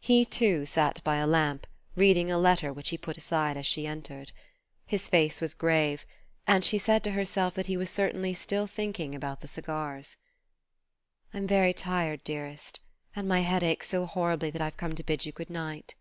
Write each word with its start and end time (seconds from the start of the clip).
He 0.00 0.24
too 0.24 0.64
sat 0.64 1.00
by 1.04 1.18
a 1.18 1.28
lamp, 1.28 1.64
reading 1.94 2.28
a 2.28 2.38
letter 2.38 2.72
which 2.72 2.88
he 2.88 2.98
put 2.98 3.16
aside 3.16 3.56
as 3.56 3.66
she 3.68 3.86
entered. 3.86 4.32
His 4.84 5.08
face 5.08 5.40
was 5.40 5.54
grave, 5.54 6.04
and 6.44 6.64
she 6.64 6.76
said 6.76 7.04
to 7.04 7.12
herself 7.12 7.54
that 7.54 7.66
he 7.66 7.76
was 7.76 7.88
certainly 7.88 8.34
still 8.34 8.66
thinking 8.66 9.14
about 9.14 9.42
the 9.42 9.46
cigars. 9.46 10.16
"I'm 11.32 11.46
very 11.46 11.72
tired, 11.72 12.24
dearest, 12.24 12.80
and 13.14 13.28
my 13.28 13.42
head 13.42 13.62
aches 13.62 13.86
so 13.90 14.06
horribly 14.06 14.50
that 14.50 14.60
I've 14.60 14.76
come 14.76 14.96
to 14.96 15.04
bid 15.04 15.24
you 15.24 15.30
good 15.30 15.50
night." 15.50 15.94